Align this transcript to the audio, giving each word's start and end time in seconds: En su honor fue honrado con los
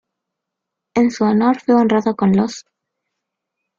En 0.95 1.11
su 1.11 1.25
honor 1.25 1.59
fue 1.61 1.75
honrado 1.75 2.15
con 2.15 2.35
los 2.35 2.65